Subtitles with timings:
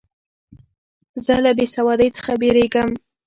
[1.25, 2.89] زه له بېسوادۍ څخه بېریږم.